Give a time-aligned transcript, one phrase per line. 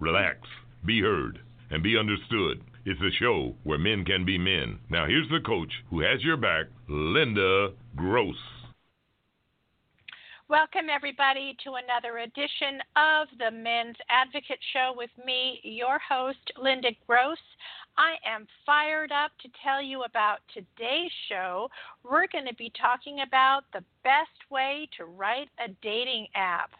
[0.00, 0.38] Relax,
[0.84, 1.38] be heard,
[1.70, 2.62] and be understood.
[2.84, 4.78] It's a show where men can be men.
[4.90, 8.36] Now, here's the coach who has your back, Linda Gross.
[10.48, 16.90] Welcome, everybody, to another edition of the Men's Advocate Show with me, your host, Linda
[17.06, 17.38] Gross.
[17.96, 21.70] I am fired up to tell you about today's show.
[22.02, 26.72] We're going to be talking about the best way to write a dating app.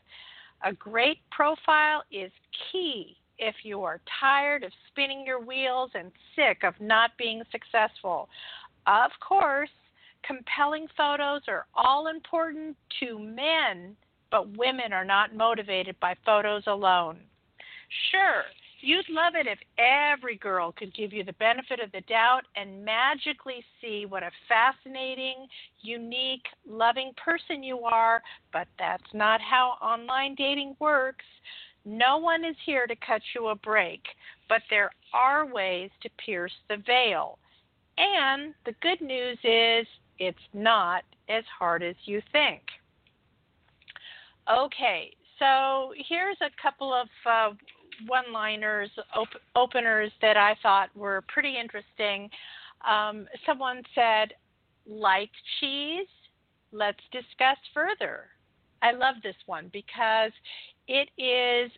[0.64, 2.32] A great profile is
[2.72, 8.28] key if you are tired of spinning your wheels and sick of not being successful.
[8.86, 9.70] Of course,
[10.26, 13.94] compelling photos are all important to men,
[14.30, 17.18] but women are not motivated by photos alone.
[18.10, 18.44] Sure,
[18.84, 22.84] you'd love it if every girl could give you the benefit of the doubt and
[22.84, 25.46] magically see what a fascinating,
[25.80, 31.24] unique, loving person you are, but that's not how online dating works.
[31.84, 34.02] No one is here to cut you a break,
[34.48, 37.38] but there are ways to pierce the veil.
[37.98, 39.86] And the good news is
[40.18, 42.62] it's not as hard as you think.
[44.50, 47.54] Okay, so here's a couple of uh,
[48.06, 52.28] one liners, op- openers that I thought were pretty interesting.
[52.88, 54.32] Um, someone said,
[54.86, 56.06] like cheese?
[56.72, 58.26] Let's discuss further.
[58.82, 60.32] I love this one because
[60.88, 61.70] it is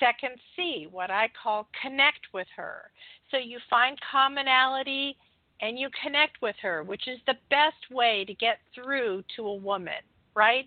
[0.00, 2.90] second C, what I call connect with her.
[3.30, 5.16] So you find commonality
[5.60, 9.54] and you connect with her, which is the best way to get through to a
[9.54, 10.02] woman,
[10.34, 10.66] right?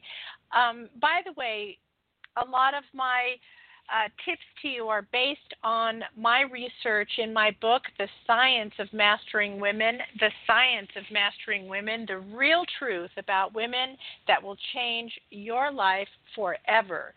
[0.55, 1.77] Um, by the way,
[2.37, 3.35] a lot of my
[3.89, 8.91] uh, tips to you are based on my research in my book, The Science of
[8.93, 13.97] Mastering Women, The Science of Mastering Women, the real truth about women
[14.27, 17.13] that will change your life forever.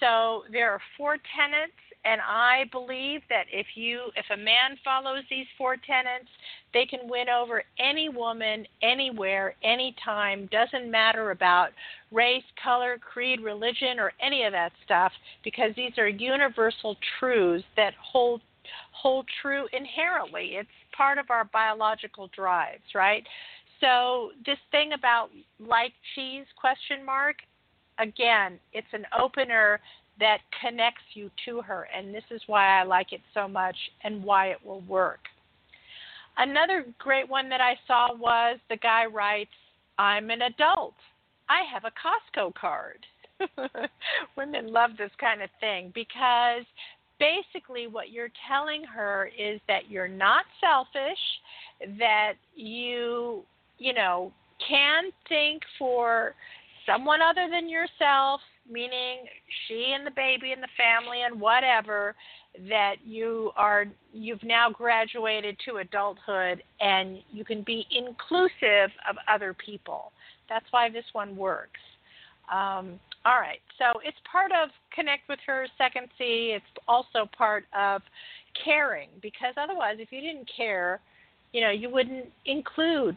[0.00, 1.72] So there are four tenets
[2.04, 6.28] and I believe that if you if a man follows these four tenets,
[6.74, 11.70] they can win over any woman anywhere, anytime, doesn't matter about
[12.10, 15.12] race, color, creed, religion or any of that stuff
[15.44, 18.40] because these are universal truths that hold
[18.92, 20.56] hold true inherently.
[20.56, 23.24] It's part of our biological drives, right?
[23.80, 25.30] So this thing about
[25.60, 27.36] like cheese question mark
[27.98, 29.80] again, it's an opener
[30.22, 31.88] that connects you to her.
[31.94, 33.74] And this is why I like it so much
[34.04, 35.18] and why it will work.
[36.38, 39.50] Another great one that I saw was the guy writes,
[39.98, 40.94] I'm an adult.
[41.48, 43.04] I have a Costco card.
[44.36, 46.62] Women love this kind of thing because
[47.18, 53.42] basically what you're telling her is that you're not selfish, that you,
[53.78, 54.32] you know,
[54.68, 56.36] can think for
[56.86, 58.40] someone other than yourself,
[58.70, 59.24] meaning
[59.66, 62.14] she and the baby and the family and whatever
[62.68, 69.54] that you are you've now graduated to adulthood and you can be inclusive of other
[69.54, 70.12] people.
[70.48, 71.80] That's why this one works.
[72.52, 73.60] Um, all right.
[73.78, 76.54] So it's part of connect with her second c.
[76.54, 78.02] It's also part of
[78.64, 81.00] caring because otherwise if you didn't care
[81.54, 83.16] you know you wouldn't include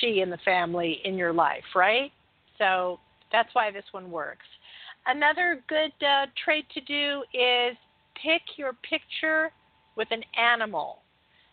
[0.00, 2.12] she and the family in your life right?
[2.58, 3.00] So
[3.32, 4.44] that's why this one works
[5.06, 7.76] Another good uh, trait to do is
[8.22, 9.50] pick your picture
[9.96, 10.98] with an animal.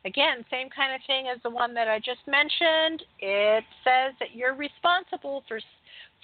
[0.05, 3.03] Again, same kind of thing as the one that I just mentioned.
[3.19, 5.59] It says that you're responsible for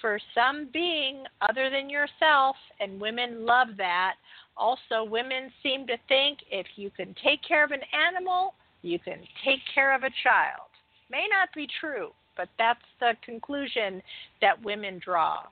[0.00, 4.14] for some being other than yourself, and women love that.
[4.56, 9.20] Also, women seem to think if you can take care of an animal, you can
[9.44, 10.68] take care of a child.
[11.10, 14.02] May not be true, but that's the conclusion
[14.40, 15.44] that women draw.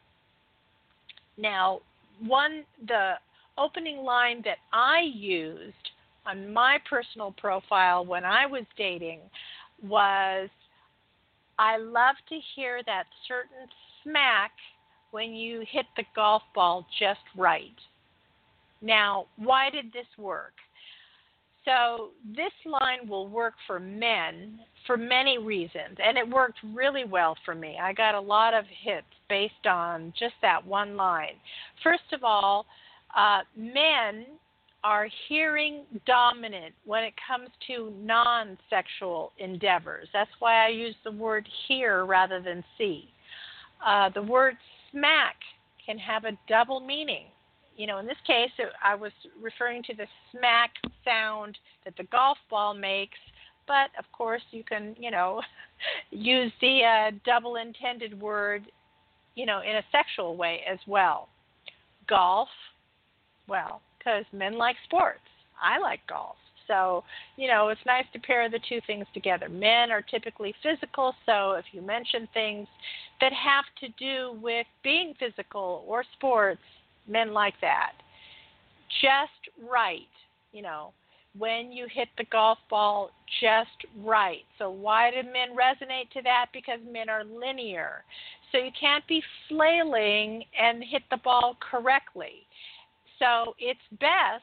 [1.37, 1.81] Now,
[2.21, 3.15] one the
[3.59, 5.91] opening line that I used
[6.27, 9.21] on my personal profile when I was dating
[9.83, 10.49] was
[11.59, 13.69] I love to hear that certain
[14.03, 14.53] smack
[15.11, 17.77] when you hit the golf ball just right.
[18.81, 20.55] Now, why did this work?
[21.65, 27.37] So, this line will work for men for many reasons, and it worked really well
[27.45, 27.77] for me.
[27.81, 31.35] I got a lot of hits based on just that one line.
[31.83, 32.67] First of all,
[33.17, 34.27] uh, men
[34.85, 40.09] are hearing dominant when it comes to non sexual endeavors.
[40.13, 43.09] That's why I use the word hear rather than see.
[43.85, 44.57] Uh, the word
[44.91, 45.37] smack
[45.85, 47.27] can have a double meaning.
[47.77, 48.51] You know, in this case,
[48.85, 50.71] I was referring to the smack
[51.05, 53.19] sound that the golf ball makes,
[53.67, 55.41] but of course, you can, you know,
[56.11, 58.65] use the uh, double intended word,
[59.35, 61.29] you know, in a sexual way as well.
[62.09, 62.49] Golf,
[63.49, 65.21] well, because men like sports.
[65.63, 66.37] I like golf.
[66.69, 67.05] So,
[67.37, 69.49] you know, it's nice to pair the two things together.
[69.49, 72.67] Men are typically physical, so if you mention things
[73.21, 76.61] that have to do with being physical or sports,
[77.09, 77.93] men like that.
[79.01, 80.09] Just right,
[80.53, 80.93] you know,
[81.39, 83.71] when you hit the golf ball just
[84.05, 84.45] right.
[84.59, 86.47] So, why do men resonate to that?
[86.53, 88.05] Because men are linear.
[88.51, 92.47] So, you can't be flailing and hit the ball correctly.
[93.23, 94.43] So it's best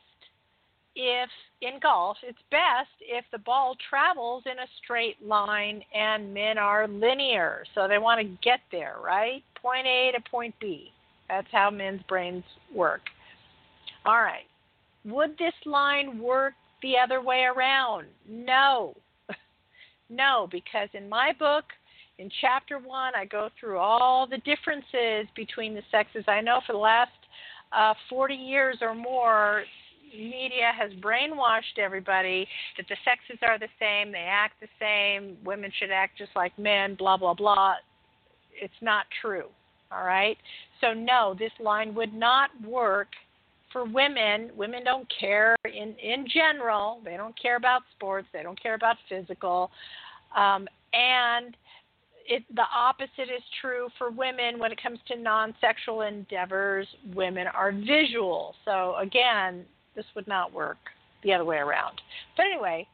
[0.95, 1.29] if
[1.61, 6.87] in golf, it's best if the ball travels in a straight line and men are
[6.87, 7.63] linear.
[7.75, 9.43] So they want to get there, right?
[9.61, 10.91] Point A to point B.
[11.27, 13.01] That's how men's brains work.
[14.05, 14.45] All right.
[15.05, 18.07] Would this line work the other way around?
[18.27, 18.95] No.
[20.09, 21.65] no, because in my book,
[22.17, 26.25] in chapter one, I go through all the differences between the sexes.
[26.27, 27.11] I know for the last
[27.71, 29.63] uh, 40 years or more,
[30.13, 32.47] media has brainwashed everybody
[32.77, 36.57] that the sexes are the same, they act the same, women should act just like
[36.57, 37.75] men, blah, blah, blah.
[38.53, 39.45] It's not true.
[39.91, 40.37] All right?
[40.81, 43.07] So, no, this line would not work
[43.71, 44.51] for women.
[44.55, 48.97] Women don't care in, in general, they don't care about sports, they don't care about
[49.07, 49.71] physical.
[50.35, 51.55] Um, and
[52.27, 56.87] it, the opposite is true for women when it comes to non-sexual endeavors.
[57.15, 60.77] Women are visual, so again, this would not work
[61.23, 61.99] the other way around.
[62.37, 62.87] But anyway,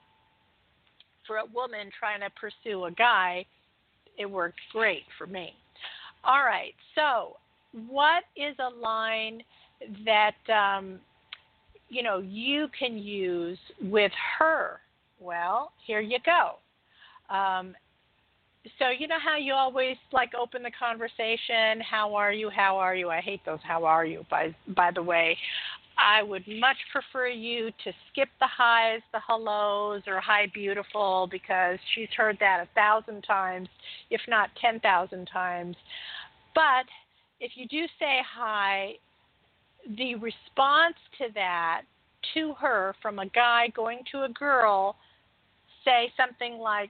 [1.28, 3.46] for a woman trying to pursue a guy,
[4.18, 5.54] it worked great for me.
[6.24, 7.38] All right, so
[7.88, 9.42] what is a line
[10.06, 11.00] that um,
[11.90, 14.80] you know you can use with her?
[15.20, 16.56] Well, here you go.
[17.34, 17.76] Um,
[18.80, 21.80] so you know how you always like open the conversation?
[21.82, 22.50] How are you?
[22.50, 23.10] How are you?
[23.10, 25.38] I hate those how are you by by the way.
[25.98, 31.80] I would much prefer you to skip the highs the hellos or hi beautiful because
[31.94, 33.70] she's heard that a thousand times
[34.10, 35.76] if not ten thousand times.
[36.54, 36.86] But
[37.40, 38.96] if you do say hi
[39.98, 41.84] the response to that
[42.34, 44.96] to her from a guy going to a girl
[45.84, 46.90] say something like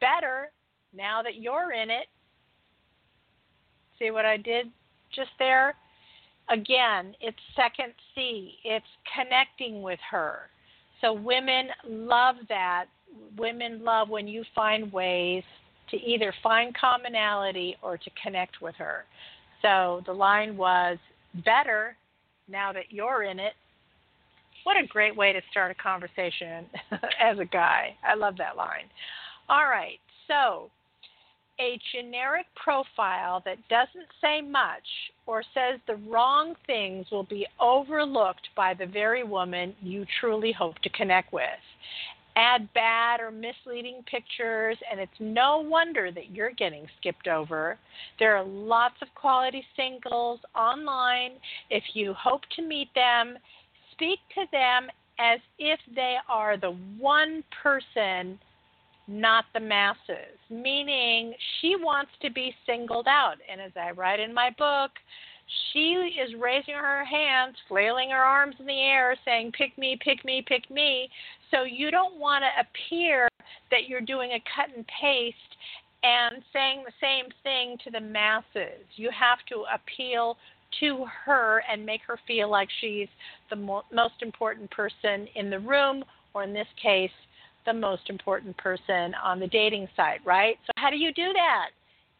[0.00, 0.50] better
[0.94, 2.06] now that you're in it,
[3.98, 4.66] see what I did
[5.14, 5.74] just there?
[6.50, 8.84] Again, it's second C, it's
[9.14, 10.50] connecting with her.
[11.00, 12.86] So women love that.
[13.38, 15.42] Women love when you find ways
[15.90, 19.04] to either find commonality or to connect with her.
[19.62, 20.98] So the line was
[21.44, 21.96] better
[22.50, 23.52] now that you're in it.
[24.64, 26.66] What a great way to start a conversation
[27.20, 27.96] as a guy.
[28.04, 28.88] I love that line.
[29.48, 29.98] All right,
[30.28, 30.70] so
[31.60, 34.86] a generic profile that doesn't say much
[35.26, 40.78] or says the wrong things will be overlooked by the very woman you truly hope
[40.78, 41.44] to connect with.
[42.40, 47.78] Add bad or misleading pictures, and it's no wonder that you're getting skipped over.
[48.18, 51.32] There are lots of quality singles online.
[51.68, 53.36] If you hope to meet them,
[53.92, 58.38] speak to them as if they are the one person
[59.10, 63.34] not the masses, meaning she wants to be singled out.
[63.50, 64.92] And as I write in my book,
[65.72, 70.24] she is raising her hands, flailing her arms in the air, saying, Pick me, pick
[70.24, 71.08] me, pick me.
[71.50, 73.28] So you don't want to appear
[73.70, 75.36] that you're doing a cut and paste
[76.02, 78.86] and saying the same thing to the masses.
[78.96, 80.36] You have to appeal
[80.80, 83.08] to her and make her feel like she's
[83.50, 87.10] the mo- most important person in the room, or in this case,
[87.66, 90.56] the most important person on the dating site, right?
[90.66, 91.70] So, how do you do that?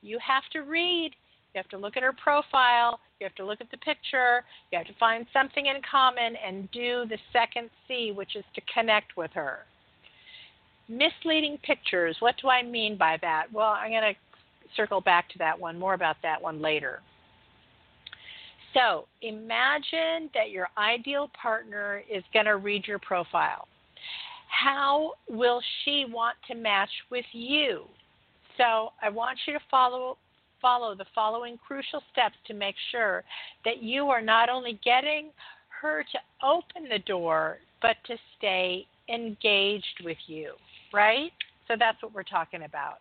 [0.03, 1.13] You have to read,
[1.55, 4.79] you have to look at her profile, you have to look at the picture, you
[4.79, 9.17] have to find something in common and do the second C, which is to connect
[9.17, 9.61] with her.
[10.89, 13.47] Misleading pictures, what do I mean by that?
[13.53, 14.19] Well, I'm going to
[14.75, 17.00] circle back to that one, more about that one later.
[18.75, 23.67] So, imagine that your ideal partner is going to read your profile
[24.50, 27.85] how will she want to match with you?
[28.57, 30.19] So I want you to follow
[30.61, 33.25] follow the following crucial steps to make sure
[33.64, 35.31] that you are not only getting
[35.81, 40.52] her to open the door, but to stay engaged with you,
[40.93, 41.33] right?
[41.69, 42.99] So that's what we're talking about.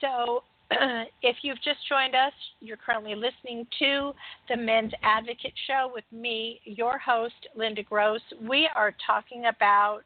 [0.00, 0.42] So
[1.22, 4.12] if you've just joined us, you're currently listening to
[4.48, 8.20] the Men's Advocate Show with me, your host, Linda Gross.
[8.48, 10.00] We are talking about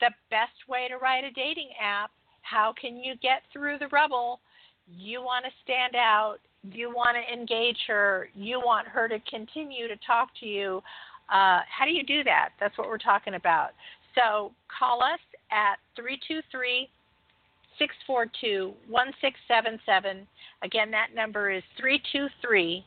[0.00, 2.10] the best way to write a dating app.
[2.42, 4.40] How can you get through the rubble?
[4.96, 6.36] You want to stand out.
[6.72, 8.28] You want to engage her.
[8.34, 10.82] You want her to continue to talk to you.
[11.28, 12.50] Uh, how do you do that?
[12.58, 13.70] That's what we're talking about.
[14.14, 16.88] So call us at 323
[17.78, 20.26] 642 1677.
[20.62, 22.84] Again, that number is 323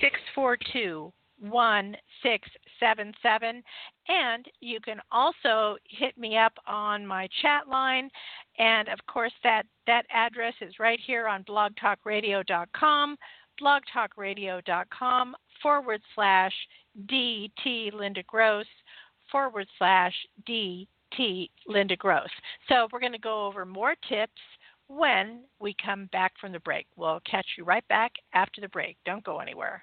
[0.00, 3.62] 642 1677.
[4.08, 8.10] And you can also hit me up on my chat line.
[8.58, 13.16] And of course, that, that address is right here on blogtalkradio.com,
[13.60, 16.52] blogtalkradio.com forward slash
[17.06, 18.66] DT Linda Gross
[19.30, 20.14] forward slash
[20.48, 22.28] DT Linda Gross.
[22.68, 24.40] So we're going to go over more tips
[24.88, 26.86] when we come back from the break.
[26.96, 28.96] We'll catch you right back after the break.
[29.06, 29.82] Don't go anywhere.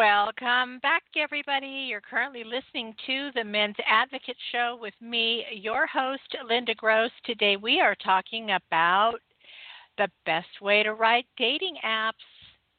[0.00, 1.84] Welcome back, everybody.
[1.90, 7.10] You're currently listening to the Men's Advocate Show with me, your host, Linda Gross.
[7.26, 9.16] Today we are talking about
[9.98, 12.12] the best way to write dating apps.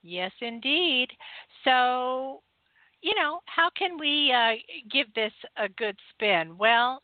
[0.02, 1.10] Yes, indeed.
[1.64, 2.42] So,
[3.04, 4.54] you know, how can we uh,
[4.92, 6.58] give this a good spin?
[6.58, 7.04] Well,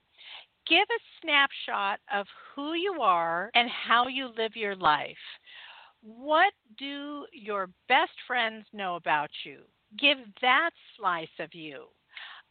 [0.68, 5.16] give a snapshot of who you are and how you live your life.
[6.02, 9.60] What do your best friends know about you?
[10.00, 11.86] Give that slice of you.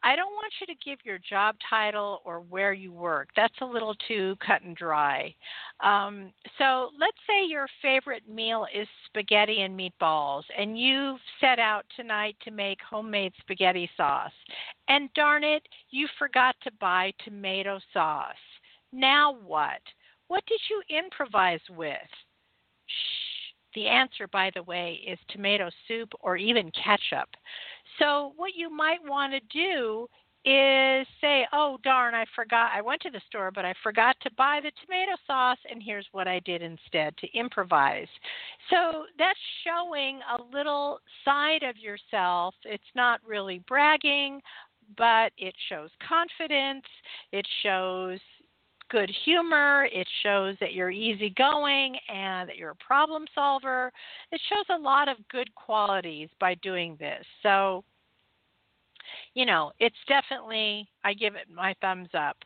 [0.03, 3.29] I don't want you to give your job title or where you work.
[3.35, 5.35] That's a little too cut and dry.
[5.81, 11.85] Um, so let's say your favorite meal is spaghetti and meatballs, and you've set out
[11.97, 14.33] tonight to make homemade spaghetti sauce.
[14.89, 18.35] And darn it, you forgot to buy tomato sauce.
[18.93, 19.81] Now what?
[20.29, 21.97] What did you improvise with?
[23.77, 27.29] The answer, by the way, is tomato soup or even ketchup.
[27.99, 30.09] So, what you might want to do
[30.47, 32.71] is say, oh, darn, I forgot.
[32.75, 36.07] I went to the store, but I forgot to buy the tomato sauce, and here's
[36.13, 38.09] what I did instead to improvise.
[38.71, 42.55] So, that's showing a little side of yourself.
[42.65, 44.41] It's not really bragging,
[44.97, 46.87] but it shows confidence.
[47.31, 48.21] It shows
[48.91, 49.89] good humor.
[49.93, 53.93] It shows that you're easygoing and that you're a problem solver.
[54.33, 57.25] It shows a lot of good qualities by doing this.
[57.43, 57.85] So,
[59.35, 62.37] you know, it's definitely, I give it my thumbs up.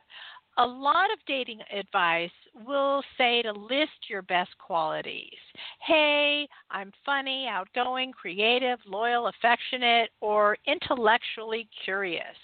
[0.59, 2.31] A lot of dating advice
[2.67, 5.39] will say to list your best qualities.
[5.87, 12.37] Hey, I'm funny, outgoing, creative, loyal, affectionate, or intellectually curious.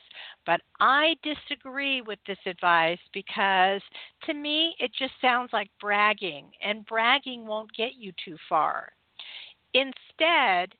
[0.46, 3.82] But I disagree with this advice because
[4.24, 8.92] to me it just sounds like bragging, and bragging won't get you too far.
[9.74, 10.72] Instead,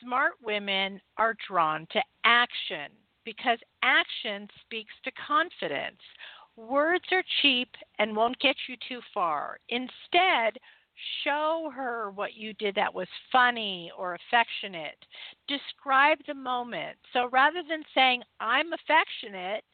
[0.00, 2.92] smart women are drawn to action
[3.24, 6.00] because action speaks to confidence.
[6.56, 9.58] Words are cheap and won't get you too far.
[9.68, 10.58] Instead,
[11.24, 15.04] show her what you did that was funny or affectionate.
[15.46, 16.96] Describe the moment.
[17.12, 19.64] So rather than saying, I'm affectionate,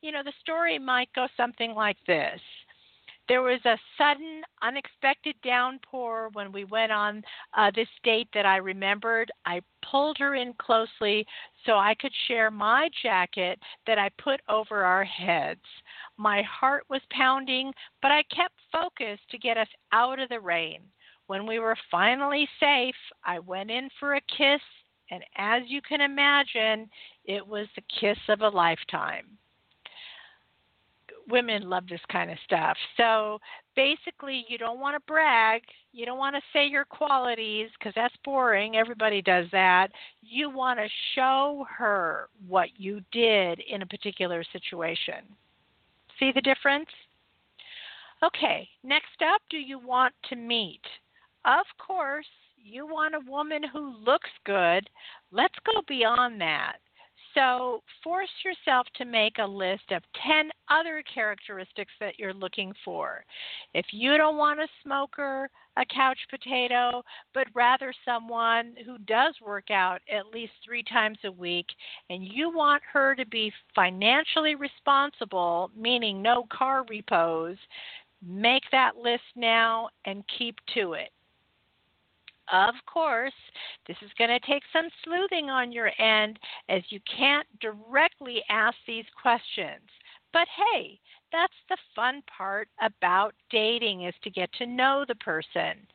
[0.00, 2.40] you know, the story might go something like this.
[3.28, 7.22] There was a sudden, unexpected downpour when we went on
[7.56, 9.30] uh, this date that I remembered.
[9.46, 11.24] I pulled her in closely
[11.64, 15.60] so I could share my jacket that I put over our heads.
[16.22, 20.82] My heart was pounding, but I kept focused to get us out of the rain.
[21.26, 24.60] When we were finally safe, I went in for a kiss,
[25.10, 26.88] and as you can imagine,
[27.24, 29.36] it was the kiss of a lifetime
[31.28, 32.76] women love this kind of stuff.
[32.96, 33.38] So
[33.76, 35.62] basically, you don't want to brag.
[35.92, 38.76] You don't want to say your qualities because that's boring.
[38.76, 39.88] Everybody does that.
[40.20, 45.24] You want to show her what you did in a particular situation.
[46.22, 46.88] See the difference?
[48.24, 50.82] Okay, next up, do you want to meet?
[51.44, 54.88] Of course, you want a woman who looks good.
[55.32, 56.76] Let's go beyond that.
[57.34, 63.24] So force yourself to make a list of 10 other characteristics that you're looking for.
[63.74, 69.70] If you don't want a smoker, a couch potato, but rather someone who does work
[69.70, 71.66] out at least three times a week,
[72.10, 77.56] and you want her to be financially responsible, meaning no car repos,
[78.26, 81.10] make that list now and keep to it.
[82.52, 83.32] Of course,
[83.88, 88.76] this is going to take some sleuthing on your end as you can't directly ask
[88.86, 89.88] these questions.
[90.34, 91.00] But hey,
[91.32, 95.86] that's the fun part about dating is to get to know the person.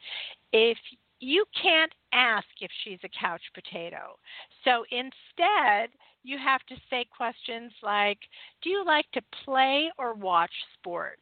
[0.51, 0.77] If
[1.19, 4.17] you can't ask if she's a couch potato.
[4.63, 5.89] So instead,
[6.27, 8.19] you have to say questions like
[8.61, 11.21] Do you like to play or watch sports?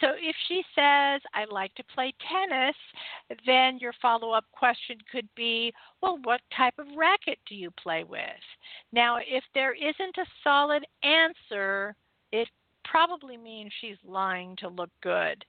[0.00, 2.76] So if she says, I like to play tennis,
[3.44, 8.04] then your follow up question could be, Well, what type of racket do you play
[8.04, 8.20] with?
[8.92, 11.94] Now, if there isn't a solid answer,
[12.32, 12.48] it
[12.84, 15.44] probably means she's lying to look good.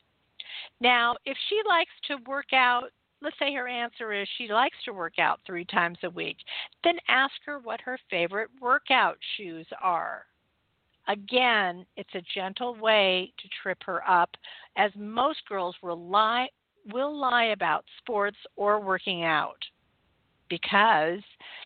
[0.82, 2.90] Now, if she likes to work out
[3.22, 6.38] let's say her answer is she likes to work out three times a week,
[6.84, 10.26] then ask her what her favorite workout shoes are.
[11.08, 14.30] Again, it's a gentle way to trip her up,
[14.76, 16.50] as most girls will lie,
[16.92, 19.64] will lie about sports or working out
[20.50, 21.20] because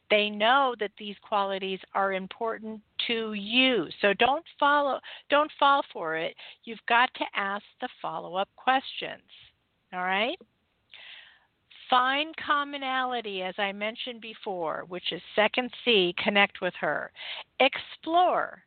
[0.09, 3.87] they know that these qualities are important to you.
[4.01, 6.35] So don't follow don't fall for it.
[6.63, 9.21] You've got to ask the follow-up questions.
[9.93, 10.37] All right?
[11.91, 17.11] Find commonality, as I mentioned before, which is second C, connect with her.
[17.59, 18.63] Explore.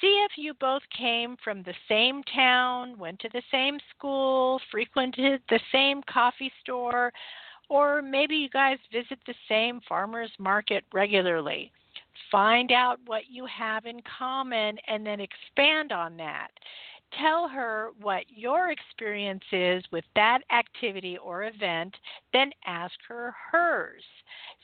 [0.00, 5.40] See if you both came from the same town, went to the same school, frequented
[5.48, 7.12] the same coffee store,
[7.68, 11.70] or maybe you guys visit the same farmer's market regularly.
[12.32, 16.48] Find out what you have in common and then expand on that
[17.20, 21.94] tell her what your experience is with that activity or event,
[22.32, 24.02] then ask her hers.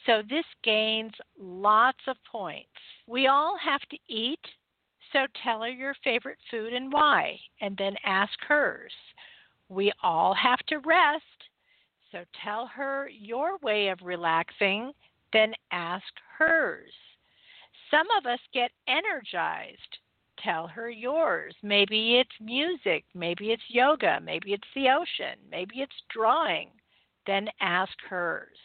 [0.06, 2.68] So this gains lots of points.
[3.06, 4.40] We all have to eat,
[5.12, 8.92] so tell her your favorite food and why, and then ask hers.
[9.68, 11.24] We all have to rest,
[12.12, 14.92] so tell her your way of relaxing,
[15.32, 16.92] then ask hers.
[17.90, 19.98] Some of us get energized
[20.42, 21.54] tell her yours.
[21.62, 26.68] Maybe it's music, maybe it's yoga, maybe it's the ocean, maybe it's drawing.
[27.26, 28.56] Then ask hers.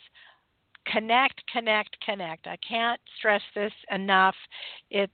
[0.87, 2.47] Connect, connect, connect.
[2.47, 4.35] I can't stress this enough.
[4.91, 5.13] It's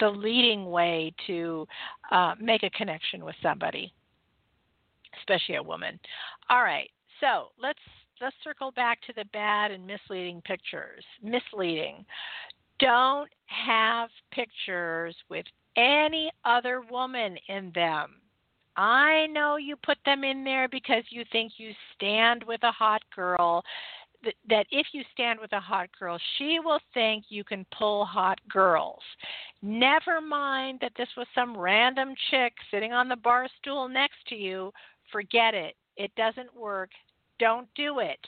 [0.00, 1.66] the leading way to
[2.10, 3.92] uh, make a connection with somebody,
[5.20, 6.00] especially a woman.
[6.48, 7.78] All right, so let's
[8.20, 11.04] let's circle back to the bad and misleading pictures.
[11.22, 12.04] Misleading.
[12.78, 15.44] Don't have pictures with
[15.76, 18.16] any other woman in them.
[18.76, 23.02] I know you put them in there because you think you stand with a hot
[23.14, 23.62] girl.
[24.48, 28.38] That if you stand with a hot girl, she will think you can pull hot
[28.50, 29.00] girls.
[29.62, 34.34] Never mind that this was some random chick sitting on the bar stool next to
[34.34, 34.72] you.
[35.10, 35.74] Forget it.
[35.96, 36.90] It doesn't work.
[37.38, 38.18] Don't do it.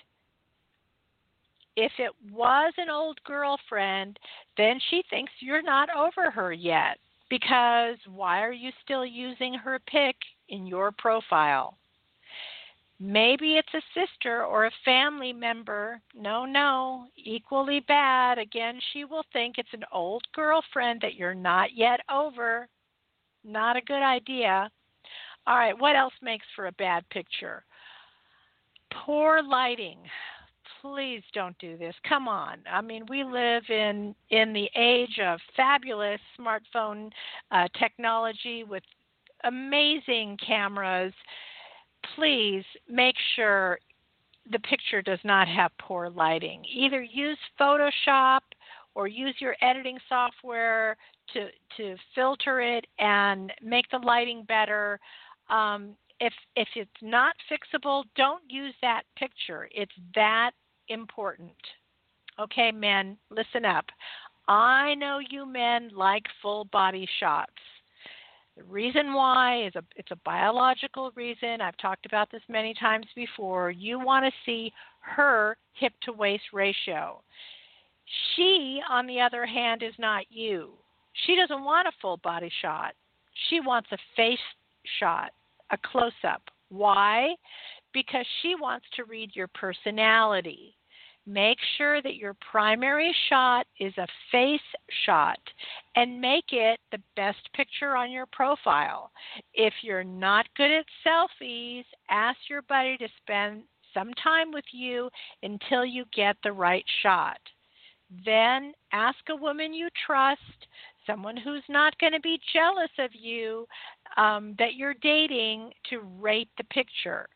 [1.76, 4.18] If it was an old girlfriend,
[4.56, 6.98] then she thinks you're not over her yet
[7.32, 10.16] Because why are you still using her pic
[10.50, 11.78] in your profile?
[13.00, 16.02] Maybe it's a sister or a family member.
[16.14, 18.36] No, no, equally bad.
[18.36, 22.68] Again, she will think it's an old girlfriend that you're not yet over.
[23.44, 24.70] Not a good idea.
[25.46, 27.64] All right, what else makes for a bad picture?
[29.06, 30.00] Poor lighting.
[30.82, 31.94] Please don't do this.
[32.08, 32.58] Come on.
[32.70, 37.10] I mean, we live in in the age of fabulous smartphone
[37.52, 38.82] uh, technology with
[39.44, 41.12] amazing cameras.
[42.16, 43.78] Please make sure
[44.50, 46.64] the picture does not have poor lighting.
[46.74, 48.40] Either use Photoshop
[48.96, 50.96] or use your editing software
[51.32, 54.98] to to filter it and make the lighting better.
[55.48, 59.68] Um, if if it's not fixable, don't use that picture.
[59.72, 60.50] It's that
[60.88, 61.52] important.
[62.40, 63.84] Okay, men, listen up.
[64.48, 67.52] I know you men like full body shots.
[68.56, 71.60] The reason why is a it's a biological reason.
[71.60, 73.70] I've talked about this many times before.
[73.70, 77.22] You want to see her hip to waist ratio.
[78.34, 80.72] She, on the other hand, is not you.
[81.26, 82.94] She doesn't want a full body shot.
[83.48, 84.38] She wants a face
[84.98, 85.32] shot,
[85.70, 86.42] a close up.
[86.68, 87.34] Why?
[87.92, 90.76] Because she wants to read your personality.
[91.24, 94.60] Make sure that your primary shot is a face
[95.06, 95.38] shot
[95.94, 99.12] and make it the best picture on your profile.
[99.54, 103.62] If you're not good at selfies, ask your buddy to spend
[103.94, 105.10] some time with you
[105.44, 107.38] until you get the right shot.
[108.26, 110.40] Then ask a woman you trust,
[111.06, 113.66] someone who's not going to be jealous of you
[114.16, 117.28] um, that you're dating, to rate the picture.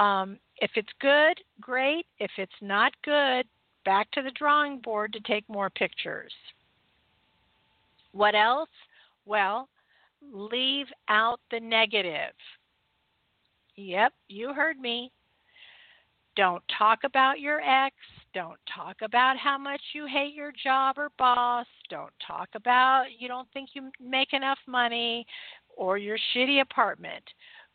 [0.00, 2.06] Um, if it's good, great.
[2.18, 3.46] If it's not good,
[3.84, 6.32] back to the drawing board to take more pictures.
[8.12, 8.70] What else?
[9.26, 9.68] Well,
[10.32, 12.32] leave out the negative.
[13.76, 15.12] Yep, you heard me.
[16.34, 17.94] Don't talk about your ex.
[18.32, 21.66] Don't talk about how much you hate your job or boss.
[21.90, 25.26] Don't talk about you don't think you make enough money
[25.76, 27.24] or your shitty apartment.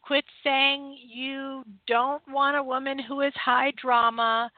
[0.05, 4.51] Quit saying you don't want a woman who is high drama.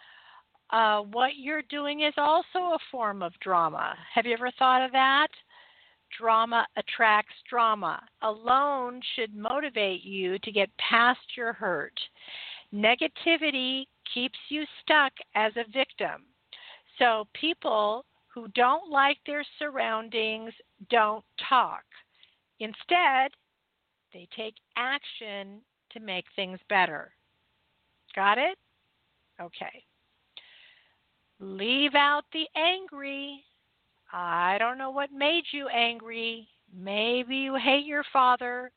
[0.71, 3.95] Uh, what you're doing is also a form of drama.
[4.13, 5.29] Have you ever thought of that?
[6.19, 8.01] Drama attracts drama.
[8.23, 11.97] Alone should motivate you to get past your hurt.
[12.73, 16.23] Negativity keeps you stuck as a victim.
[16.99, 20.51] So people who don't like their surroundings
[20.89, 21.83] don't talk.
[22.59, 23.31] Instead,
[24.13, 27.11] they take action to make things better.
[28.15, 28.57] Got it?
[29.41, 29.83] Okay.
[31.39, 33.43] Leave out the angry.
[34.11, 36.47] I don't know what made you angry.
[36.75, 38.71] Maybe you hate your father.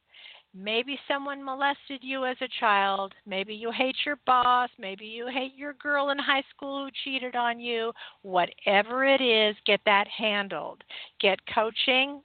[0.53, 3.15] Maybe someone molested you as a child.
[3.25, 4.69] Maybe you hate your boss.
[4.79, 7.93] Maybe you hate your girl in high school who cheated on you.
[8.23, 10.83] Whatever it is, get that handled.
[11.21, 12.21] Get coaching.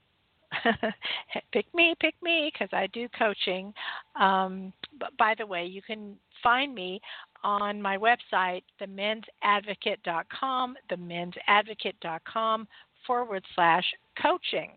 [1.51, 3.73] pick me, pick me, because I do coaching.
[4.19, 7.01] Um, but by the way, you can find me
[7.43, 12.67] on my website, themensadvocate.com, themensadvocate.com
[13.05, 13.85] forward slash
[14.21, 14.71] coaching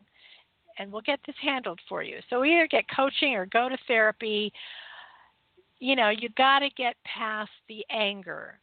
[0.78, 2.18] and we'll get this handled for you.
[2.30, 4.52] So either get coaching or go to therapy.
[5.80, 8.58] You know, you got to get past the anger.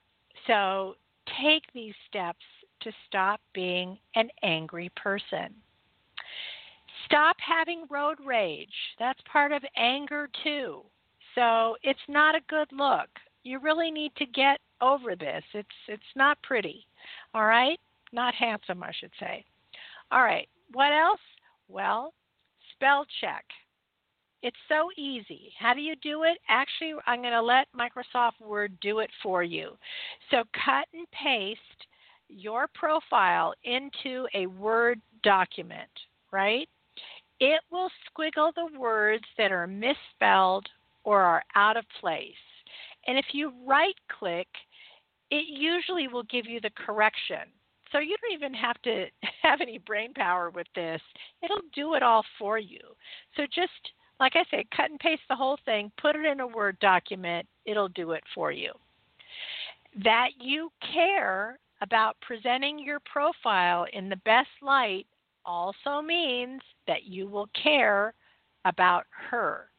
[0.48, 0.96] So
[1.42, 2.44] take these steps
[2.82, 5.54] to stop being an angry person.
[7.06, 8.74] Stop having road rage.
[9.00, 10.82] That's part of anger too.
[11.36, 13.10] So it's not a good look.
[13.44, 15.44] You really need to get over this.
[15.54, 16.86] It's it's not pretty.
[17.34, 17.80] All right?
[18.12, 19.44] Not handsome, I should say.
[20.12, 20.48] All right.
[20.74, 21.20] What else?
[21.68, 22.14] Well,
[22.74, 23.44] spell check.
[24.42, 25.52] It's so easy.
[25.60, 26.38] How do you do it?
[26.48, 29.72] Actually, I'm going to let Microsoft Word do it for you.
[30.30, 31.60] So cut and paste
[32.30, 35.90] your profile into a Word document,
[36.32, 36.70] right?
[37.40, 40.68] It will squiggle the words that are misspelled
[41.04, 42.34] or are out of place.
[43.08, 44.48] And if you right click,
[45.32, 47.50] it usually will give you the correction.
[47.92, 49.06] So you don't even have to
[49.42, 51.02] have any brain power with this.
[51.44, 52.80] It'll do it all for you.
[53.36, 53.72] So just
[54.20, 57.46] like I said, cut and paste the whole thing, put it in a Word document,
[57.66, 58.72] it'll do it for you.
[60.04, 65.06] That you care about presenting your profile in the best light
[65.46, 68.14] also means that you will care
[68.66, 69.70] about her.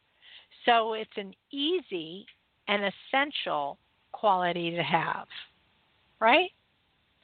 [0.65, 2.27] So it's an easy
[2.69, 3.79] and essential
[4.13, 5.27] quality to have.
[6.21, 6.51] Right?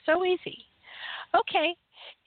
[0.07, 0.67] So easy.
[1.35, 1.75] Okay,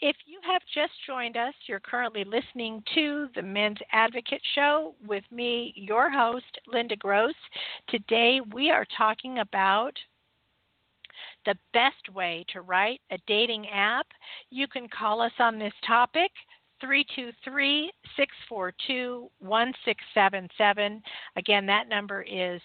[0.02, 5.24] If you have just joined us, you're currently listening to the Men's Advocate Show with
[5.32, 7.34] me, your host, Linda Gross.
[7.88, 9.94] Today we are talking about
[11.46, 14.08] the best way to write a dating app.
[14.50, 16.32] You can call us on this topic.
[16.82, 21.02] 323 642 1677.
[21.38, 22.60] Again, that number is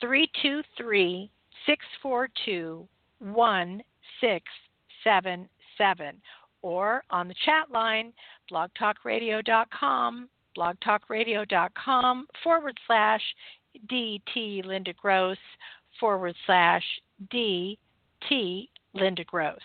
[0.00, 1.30] 323
[1.66, 2.88] 642
[3.20, 6.20] 1677
[6.62, 8.12] or on the chat line,
[8.50, 13.20] blogtalkradio.com, blogtalkradio.com forward slash
[13.90, 15.36] DT Linda Gross
[16.00, 16.82] forward slash
[18.30, 19.58] DT Linda Gross.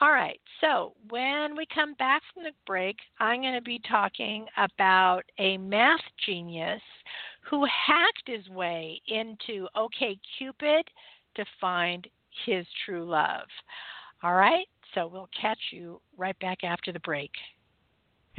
[0.00, 4.46] All right, so when we come back from the break, I'm going to be talking
[4.56, 6.80] about a math genius
[7.42, 10.82] who hacked his way into OKCupid
[11.36, 12.06] to find
[12.46, 13.46] his true love.
[14.22, 17.32] All right, so we'll catch you right back after the break.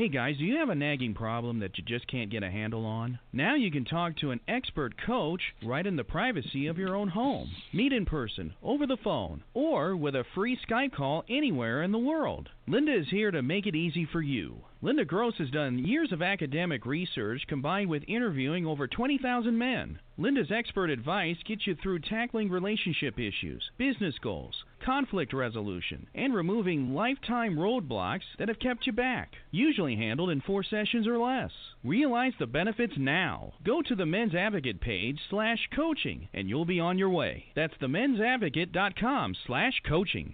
[0.02, 2.88] Hey guys, do you have a nagging problem that you just can't get a handle
[2.88, 3.20] on?
[3.32, 7.10] Now you can talk to an expert coach right in the privacy of your own
[7.10, 7.52] home.
[7.72, 12.00] Meet in person, over the phone, or with a free Skype call anywhere in the
[12.00, 12.50] world.
[12.68, 14.64] Linda is here to make it easy for you.
[14.84, 20.00] Linda Gross has done years of academic research combined with interviewing over 20,000 men.
[20.18, 26.96] Linda's expert advice gets you through tackling relationship issues, business goals, conflict resolution, and removing
[26.96, 29.34] lifetime roadblocks that have kept you back.
[29.52, 31.52] Usually handled in four sessions or less.
[31.84, 33.54] Realize the benefits now.
[33.64, 37.46] Go to the Men's Advocate page slash coaching and you'll be on your way.
[37.56, 40.34] That's themensadvocate.com slash coaching.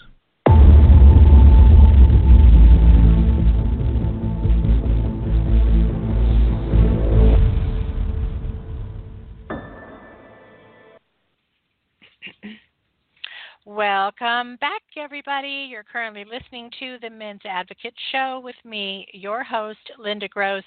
[13.65, 15.67] Welcome back, everybody.
[15.69, 20.63] You're currently listening to the Men's Advocate Show with me, your host, Linda Gross.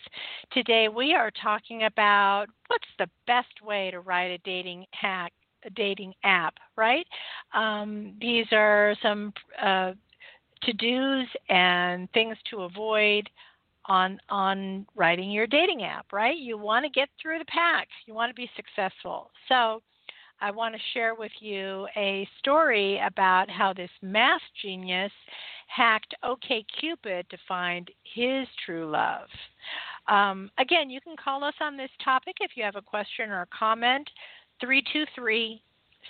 [0.53, 5.33] Today we are talking about what's the best way to write a dating hack,
[5.65, 7.05] a dating app, right?
[7.53, 9.95] Um, these are some uh,
[10.63, 13.29] to dos and things to avoid
[13.87, 16.39] on on writing your dating app, right?
[16.39, 17.89] You want to get through the pack.
[18.07, 19.33] You want to be successful.
[19.49, 19.83] So
[20.41, 25.13] I want to share with you a story about how this math genius
[25.69, 29.29] hacked OKCupid to find his true love.
[30.09, 33.43] Um, again, you can call us on this topic if you have a question or
[33.43, 34.09] a comment.
[34.61, 35.63] 323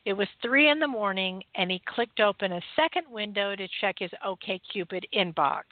[0.05, 3.97] It was three in the morning, and he clicked open a second window to check
[3.99, 5.65] his OKCupid inbox.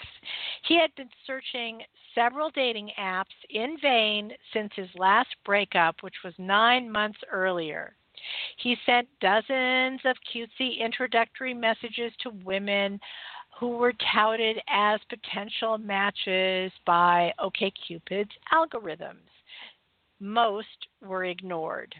[0.67, 1.83] He had been searching
[2.15, 7.95] several dating apps in vain since his last breakup, which was nine months earlier.
[8.57, 12.99] He sent dozens of cutesy introductory messages to women
[13.59, 19.31] who were touted as potential matches by OKCupid's algorithms.
[20.21, 21.95] Most were ignored.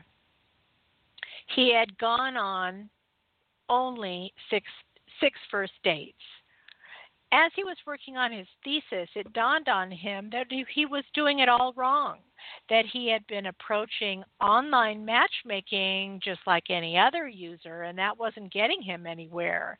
[1.55, 2.91] He had gone on
[3.69, 4.67] only six,
[5.21, 6.15] six first dates.
[7.33, 11.41] As he was working on his thesis, it dawned on him that he was doing
[11.41, 12.19] it all wrong,
[12.71, 18.53] that he had been approaching online matchmaking just like any other user, and that wasn't
[18.53, 19.79] getting him anywhere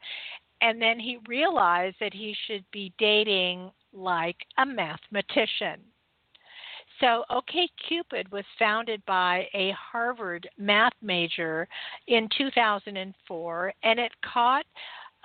[0.61, 5.81] and then he realized that he should be dating like a mathematician.
[7.01, 11.69] So, OKCupid was founded by a Harvard math major
[12.07, 14.65] in 2004, and it caught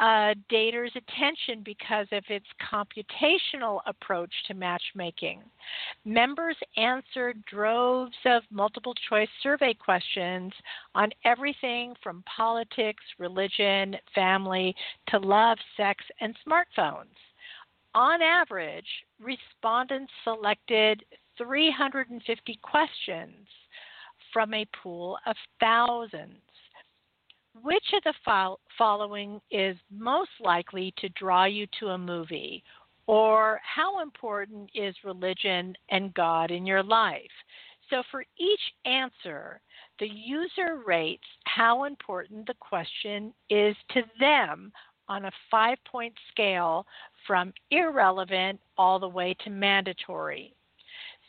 [0.01, 5.41] uh, daters' attention because of its computational approach to matchmaking.
[6.05, 10.51] Members answered droves of multiple choice survey questions
[10.95, 14.75] on everything from politics, religion, family,
[15.07, 17.05] to love, sex, and smartphones.
[17.93, 18.87] On average,
[19.19, 21.03] respondents selected
[21.37, 23.47] 350 questions
[24.33, 26.39] from a pool of thousands.
[27.61, 32.63] Which of the fo- following is most likely to draw you to a movie?
[33.07, 37.31] Or how important is religion and God in your life?
[37.89, 39.59] So for each answer,
[39.99, 44.71] the user rates how important the question is to them
[45.09, 46.85] on a five point scale
[47.27, 50.55] from irrelevant all the way to mandatory.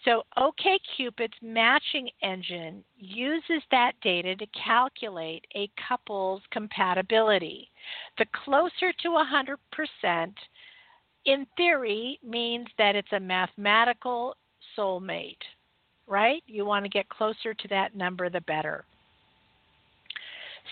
[0.05, 7.71] So OKCupid's matching engine uses that data to calculate a couple's compatibility.
[8.19, 10.33] The closer to 100%,
[11.25, 14.37] in theory, means that it's a mathematical
[14.77, 15.37] soulmate,
[16.09, 16.43] right?
[16.47, 18.85] You want to get closer to that number, the better.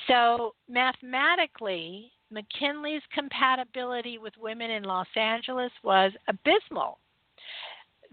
[0.08, 6.98] So, mathematically, McKinlay's compatibility with women in Los Angeles was abysmal.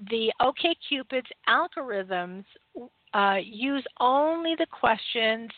[0.09, 2.45] The OKCupid's algorithms
[3.13, 5.49] uh, use only the questions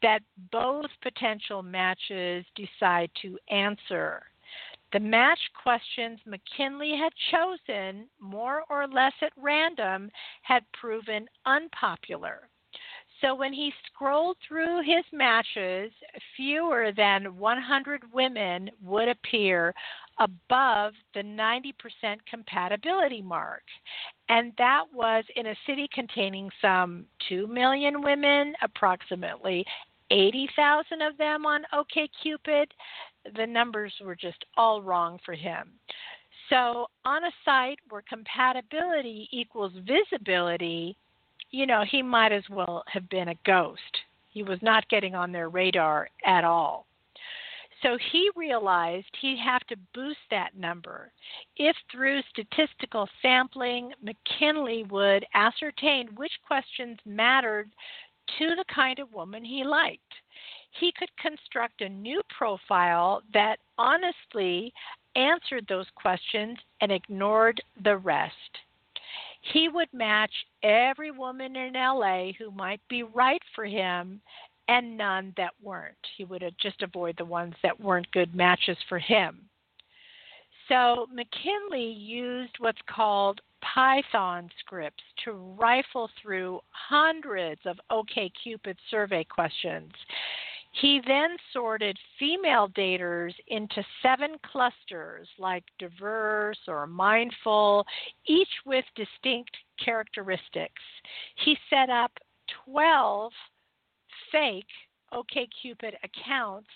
[0.00, 4.22] that both potential matches decide to answer.
[4.92, 10.10] The match questions McKinlay had chosen, more or less at random,
[10.42, 12.48] had proven unpopular.
[13.22, 15.92] So when he scrolled through his matches,
[16.36, 19.72] fewer than 100 women would appear
[20.18, 21.72] above the 90%
[22.28, 23.62] compatibility mark.
[24.28, 29.64] And that was in a city containing some 2 million women, approximately
[30.10, 32.66] 80,000 of them on OKCupid.
[33.36, 35.70] The numbers were just all wrong for him.
[36.50, 40.96] So, on a site where compatibility equals visibility,
[41.50, 43.80] you know, he might as well have been a ghost.
[44.30, 46.86] He was not getting on their radar at all.
[47.82, 51.10] So he realized he'd have to boost that number.
[51.56, 57.70] If through statistical sampling, McKinlay would ascertain which questions mattered
[58.38, 60.00] to the kind of woman he liked,
[60.78, 64.72] he could construct a new profile that honestly
[65.16, 68.58] answered those questions and ignored the rest
[69.52, 74.20] he would match every woman in LA who might be right for him
[74.72, 75.96] and none that weren't.
[76.16, 79.48] He would just avoid the ones that weren't good matches for him.
[80.68, 89.92] So McKinlay used what's called Python scripts to rifle through hundreds of OKCupid survey questions.
[90.80, 97.84] He then sorted female daters into seven clusters, like diverse or mindful,
[98.26, 99.54] each with distinct
[99.84, 100.82] characteristics.
[101.44, 102.12] He set up
[102.64, 103.32] 12
[104.30, 104.66] fake
[105.12, 106.68] OKCupid accounts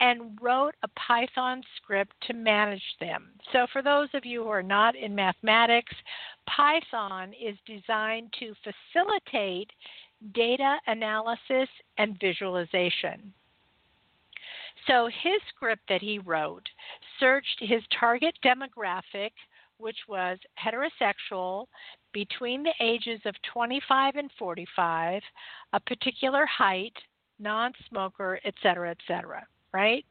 [0.00, 3.30] and wrote a Python script to manage them.
[3.52, 5.94] So, for those of you who are not in mathematics,
[6.46, 9.70] Python is designed to facilitate
[10.34, 11.68] data analysis
[11.98, 13.32] and visualization.
[14.86, 16.68] So, his script that he wrote
[17.18, 19.32] searched his target demographic,
[19.78, 21.66] which was heterosexual,
[22.12, 25.22] between the ages of 25 and 45,
[25.72, 26.94] a particular height,
[27.38, 30.04] non smoker, etc., etc., right?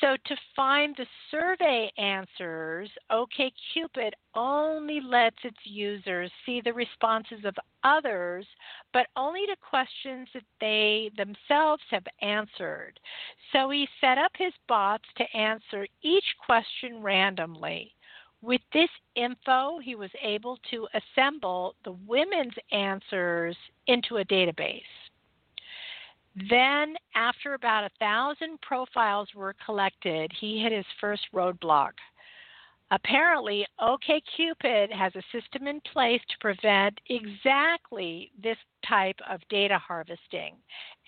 [0.00, 7.54] So to find the survey answers, OKCupid only lets its users see the responses of
[7.84, 8.46] others,
[8.92, 12.98] but only to questions that they themselves have answered.
[13.52, 17.93] So he set up his bots to answer each question randomly.
[18.44, 24.82] With this info, he was able to assemble the women's answers into a database.
[26.50, 31.92] Then, after about a thousand profiles were collected, he hit his first roadblock.
[32.90, 40.56] Apparently, OKCupid has a system in place to prevent exactly this type of data harvesting.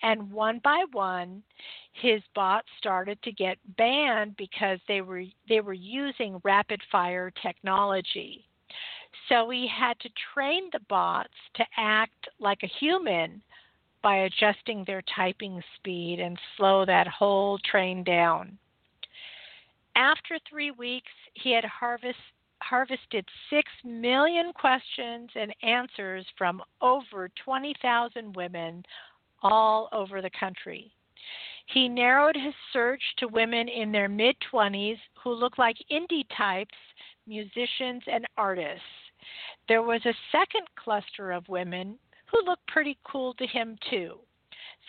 [0.01, 1.43] And one by one,
[1.93, 8.47] his bots started to get banned because they were they were using rapid fire technology.
[9.29, 13.41] So he had to train the bots to act like a human
[14.01, 18.57] by adjusting their typing speed and slow that whole train down.
[19.97, 22.19] After three weeks, he had harvest,
[22.61, 28.83] harvested 6 million questions and answers from over 20,000 women
[29.41, 30.91] all over the country.
[31.73, 36.77] He narrowed his search to women in their mid 20s who look like indie types,
[37.25, 38.85] musicians, and artists.
[39.67, 44.19] There was a second cluster of women who looked pretty cool to him too.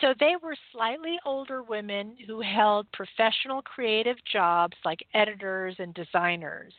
[0.01, 6.73] So they were slightly older women who held professional creative jobs like editors and designers.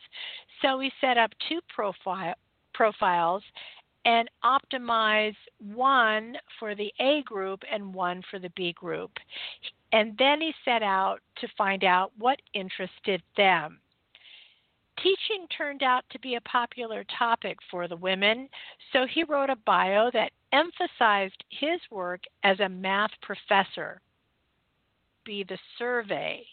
[0.61, 2.35] So he set up two profile,
[2.73, 3.43] profiles
[4.05, 9.11] and optimized one for the A group and one for the B group.
[9.93, 13.79] And then he set out to find out what interested them.
[15.01, 18.49] Teaching turned out to be a popular topic for the women,
[18.93, 24.01] so he wrote a bio that emphasized his work as a math professor.
[25.23, 26.45] Be the survey.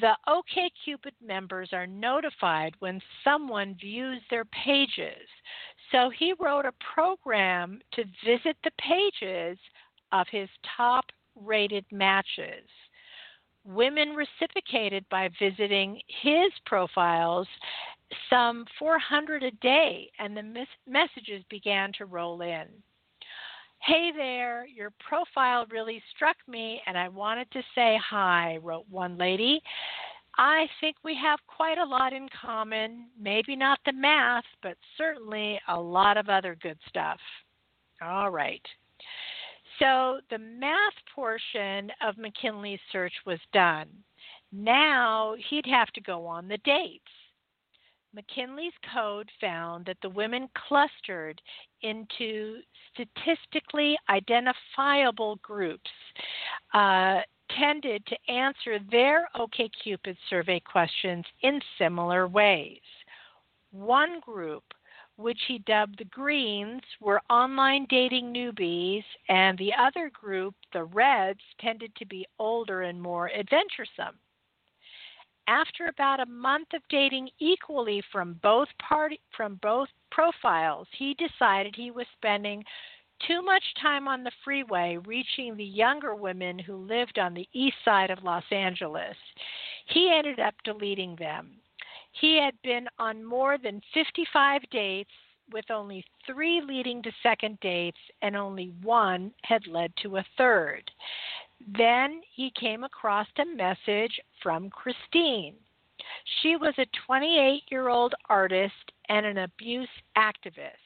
[0.00, 5.28] The OKCupid members are notified when someone views their pages,
[5.92, 9.58] so he wrote a program to visit the pages
[10.12, 12.68] of his top rated matches.
[13.64, 17.46] Women reciprocated by visiting his profiles
[18.28, 22.66] some 400 a day, and the mes- messages began to roll in.
[23.82, 29.16] Hey there, your profile really struck me, and I wanted to say hi, wrote one
[29.16, 29.62] lady.
[30.36, 33.08] I think we have quite a lot in common.
[33.18, 37.18] Maybe not the math, but certainly a lot of other good stuff.
[38.02, 38.62] All right.
[39.80, 43.88] So the math portion of McKinlay's search was done.
[44.52, 47.04] Now he'd have to go on the dates.
[48.14, 51.40] McKinlay's code found that the women clustered
[51.82, 52.58] into
[52.92, 55.90] statistically identifiable groups
[56.74, 57.20] uh,
[57.58, 62.80] tended to answer their OKCupid survey questions in similar ways.
[63.70, 64.64] One group,
[65.20, 71.40] which he dubbed the Greens, were online dating newbies, and the other group, the Reds,
[71.60, 74.18] tended to be older and more adventuresome.
[75.46, 81.74] After about a month of dating equally from both party, from both profiles, he decided
[81.74, 82.64] he was spending
[83.26, 87.76] too much time on the freeway reaching the younger women who lived on the east
[87.84, 89.16] side of Los Angeles.
[89.86, 91.60] He ended up deleting them.
[92.12, 95.10] He had been on more than 55 dates,
[95.52, 100.90] with only three leading to second dates, and only one had led to a third.
[101.66, 105.56] Then he came across a message from Christine.
[106.40, 110.76] She was a 28 year old artist and an abuse activist.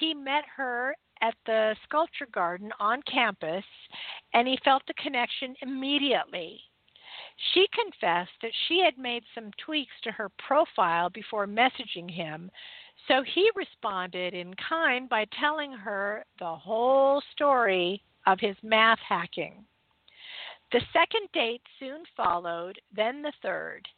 [0.00, 3.64] He met her at the sculpture garden on campus
[4.32, 6.60] and he felt the connection immediately.
[7.52, 12.50] She confessed that she had made some tweaks to her profile before messaging him,
[13.06, 19.66] so he responded in kind by telling her the whole story of his math hacking.
[20.72, 23.88] The second date soon followed, then the third.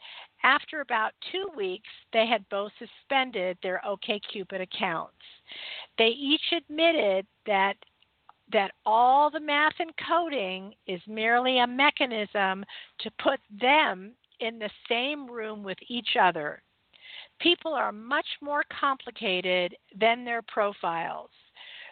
[0.42, 5.16] After about two weeks, they had both suspended their OKCupid accounts.
[5.96, 7.76] They each admitted that
[8.52, 12.64] that all the math and coding is merely a mechanism
[13.00, 16.62] to put them in the same room with each other.
[17.40, 21.30] People are much more complicated than their profiles.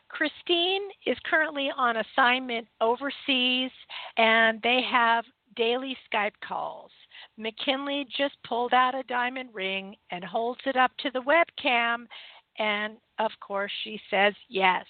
[0.08, 3.70] Christine is currently on assignment overseas
[4.16, 5.24] and they have
[5.56, 6.90] daily Skype calls.
[7.38, 12.06] McKinlay just pulled out a diamond ring and holds it up to the webcam,
[12.58, 14.84] and of course, she says yes.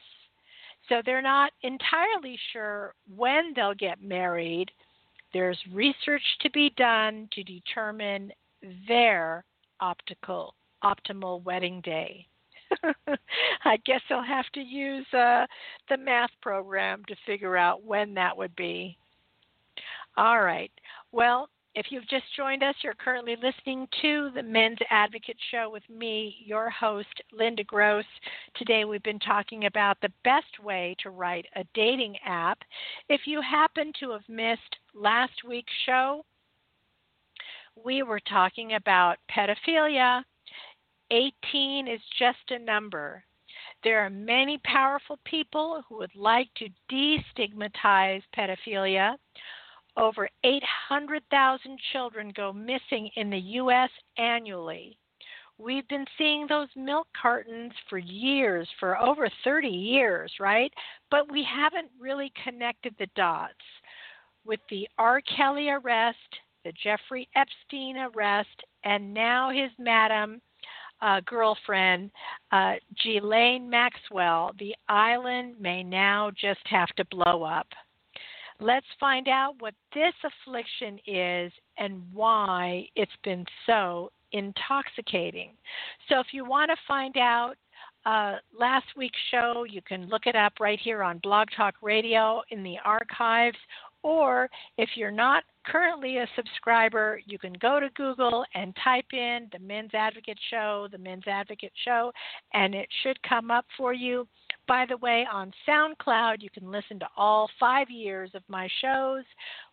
[0.88, 4.70] So they're not entirely sure when they'll get married.
[5.32, 8.32] There's research to be done to determine
[8.88, 9.44] their
[9.80, 12.26] optical optimal wedding day.
[13.64, 15.46] I guess they'll have to use uh,
[15.88, 18.96] the math program to figure out when that would be.
[20.16, 20.70] All right.
[21.12, 25.82] Well, if you've just joined us, you're currently listening to the Men's Advocate Show with
[25.90, 28.06] me, your host, Linda Gross.
[28.56, 32.58] Today we've been talking about the best way to write a dating app.
[33.10, 36.24] If you happen to have missed last week's show,
[37.84, 40.22] we were talking about pedophilia
[41.10, 43.22] 18 is just a number.
[43.84, 49.16] There are many powerful people who would like to destigmatize pedophilia.
[49.96, 53.90] Over 800,000 children go missing in the U.S.
[54.18, 54.98] annually.
[55.58, 60.72] We've been seeing those milk cartons for years, for over 30 years, right?
[61.10, 63.54] But we haven't really connected the dots.
[64.44, 65.22] With the R.
[65.22, 66.18] Kelly arrest,
[66.64, 70.42] the Jeffrey Epstein arrest, and now his madam
[71.00, 72.10] uh, girlfriend,
[72.52, 77.68] uh, Ghislaine Maxwell, the island may now just have to blow up.
[78.60, 85.50] Let's find out what this affliction is and why it's been so intoxicating.
[86.08, 87.54] So, if you want to find out
[88.06, 92.42] uh, last week's show, you can look it up right here on Blog Talk Radio
[92.50, 93.58] in the archives.
[94.02, 94.48] Or
[94.78, 99.58] if you're not currently a subscriber, you can go to Google and type in the
[99.58, 102.12] Men's Advocate Show, the Men's Advocate Show,
[102.54, 104.28] and it should come up for you.
[104.68, 109.24] By the way, on SoundCloud, you can listen to all five years of my shows.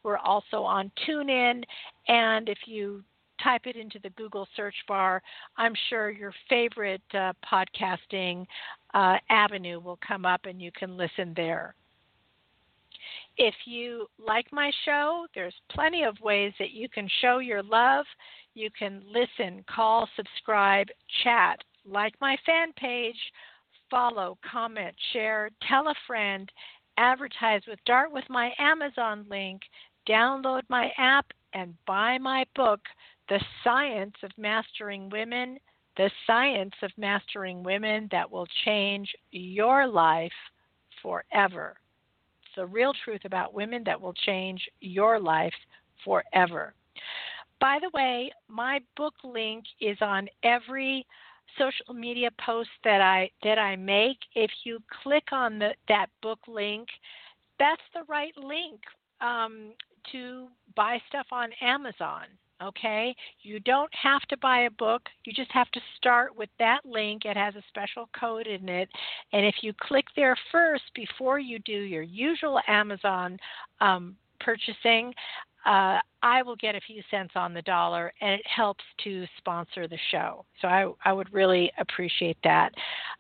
[0.04, 1.64] We're also on TuneIn,
[2.08, 3.04] and if you
[3.44, 5.22] type it into the Google search bar,
[5.58, 8.46] I'm sure your favorite uh, podcasting
[8.94, 11.76] uh, avenue will come up and you can listen there.
[13.38, 18.06] If you like my show, there's plenty of ways that you can show your love.
[18.54, 20.88] You can listen, call, subscribe,
[21.24, 23.18] chat, like my fan page,
[23.94, 26.52] follow, comment, share, tell a friend,
[26.98, 29.62] advertise with Dart with my Amazon link,
[30.10, 32.80] download my app, and buy my book,
[33.30, 35.60] The Science of Mastering Women,
[35.96, 40.32] The Science of Mastering Women That Will Change Your Life
[41.04, 41.76] Forever.
[42.42, 45.54] It's the real truth about women that will change your life
[46.04, 46.74] forever.
[47.62, 51.06] By the way, my book link is on every
[51.58, 54.18] social media post that I that I make.
[54.36, 56.88] If you click on the, that book link,
[57.60, 58.82] that's the right link
[59.22, 59.74] um,
[60.12, 62.24] to buy stuff on Amazon.
[62.62, 65.02] Okay, you don't have to buy a book.
[65.26, 67.26] You just have to start with that link.
[67.26, 68.90] It has a special code in it,
[69.34, 73.38] and if you click there first before you do your usual Amazon
[73.82, 75.14] um, purchasing,
[75.66, 79.88] uh, I will get a few cents on the dollar, and it helps to sponsor
[79.88, 80.46] the show.
[80.62, 82.74] So I, I would really appreciate that.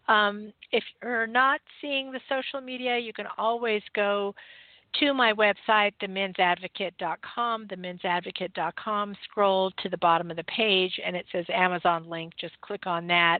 [0.08, 4.34] Um, if you're not seeing the social media, you can always go
[5.00, 7.68] to my website, themensadvocate.com.
[7.68, 9.16] Themensadvocate.com.
[9.24, 12.34] Scroll to the bottom of the page, and it says Amazon link.
[12.39, 13.39] Just click on that,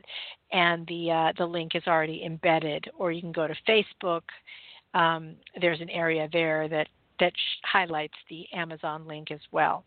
[0.52, 2.90] and the uh, the link is already embedded.
[2.98, 4.24] Or you can go to Facebook.
[4.94, 6.88] Um, there's an area there that
[7.20, 7.34] that
[7.64, 9.84] highlights the Amazon link as well.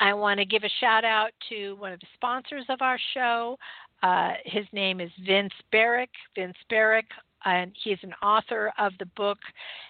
[0.00, 3.56] I want to give a shout out to one of the sponsors of our show.
[4.02, 6.10] Uh, his name is Vince Barrick.
[6.34, 7.06] Vince Barrick
[7.44, 9.38] and he's an author of the book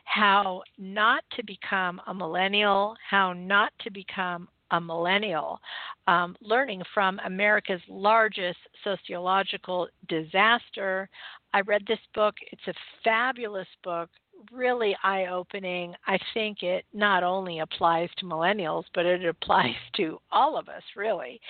[0.04, 5.60] How Not to Become a Millennial, How Not to Become a Millennial,
[6.06, 11.08] um, learning from America's largest sociological disaster.
[11.52, 14.10] I read this book, it's a fabulous book.
[14.52, 15.94] Really eye opening.
[16.06, 20.82] I think it not only applies to millennials, but it applies to all of us,
[20.96, 21.40] really.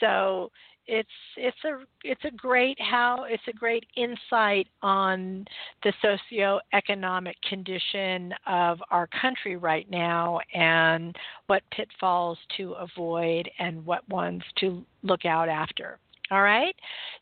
[0.00, 0.50] So
[0.88, 5.44] it's it's a it's a great how it's a great insight on
[5.82, 11.16] the socioeconomic condition of our country right now and
[11.48, 15.98] what pitfalls to avoid and what ones to look out after.
[16.30, 16.74] All right.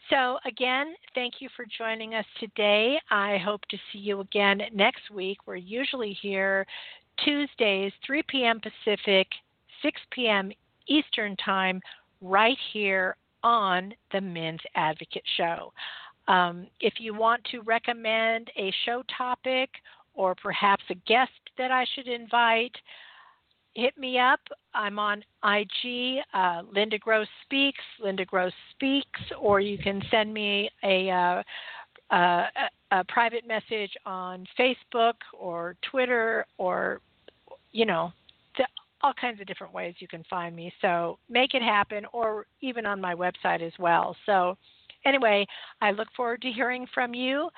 [0.09, 2.99] So, again, thank you for joining us today.
[3.11, 5.39] I hope to see you again next week.
[5.47, 6.67] We're usually here
[7.23, 8.61] Tuesdays, 3 p.m.
[8.61, 9.29] Pacific,
[9.83, 10.51] 6 p.m.
[10.89, 11.81] Eastern Time,
[12.23, 15.73] right here on the Men's Advocate Show.
[16.27, 19.69] Um, if you want to recommend a show topic
[20.15, 22.75] or perhaps a guest that I should invite,
[23.75, 24.41] hit me up.
[24.75, 30.71] I'm on IG, uh, Linda Gross Speaks, Linda Gross Speaks, or you can send me
[30.83, 31.43] a, uh,
[32.15, 32.47] uh,
[32.93, 37.01] a private message on Facebook or Twitter or,
[37.73, 38.13] you know,
[39.05, 40.73] all kinds of different ways you can find me.
[40.81, 44.17] So make it happen, or even on my website as well.
[44.25, 44.57] So,
[45.05, 45.47] anyway,
[45.83, 47.51] I look forward to hearing from you.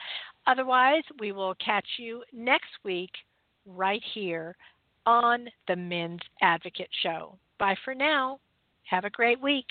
[0.48, 3.10] Otherwise, we will catch you next week
[3.64, 4.56] right here
[5.06, 7.38] on the Men's Advocate Show.
[7.58, 8.40] Bye for now.
[8.84, 9.66] Have a great week.